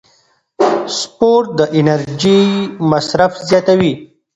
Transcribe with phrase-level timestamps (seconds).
[0.99, 2.41] سپورت د انرژۍ
[2.91, 3.93] مصرف زیاتوي.